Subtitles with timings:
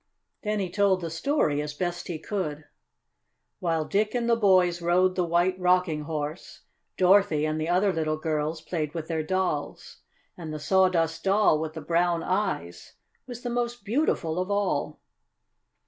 [0.41, 2.65] Then he told the story, as best he could.
[3.59, 6.61] While Dick and the boys rode the White Rocking Horse
[6.97, 9.97] Dorothy and the other little girls played with their dolls.
[10.35, 12.93] And the Sawdust Doll with the brown eyes
[13.27, 14.99] was the most beautiful of all.